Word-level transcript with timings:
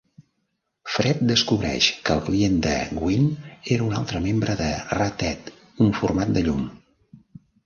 Fred 0.93 1.19
descobreix 1.31 1.89
que 2.07 2.15
el 2.15 2.23
client 2.29 2.57
de 2.67 2.71
Gwen 3.01 3.27
era 3.77 3.85
un 3.89 3.93
altre 4.01 4.23
membre 4.25 4.57
de 4.63 4.71
Ra-tet, 5.01 5.53
un 5.87 5.95
format 6.01 6.35
de 6.41 6.45
llum. 6.51 6.67